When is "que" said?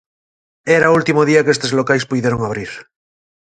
1.45-1.53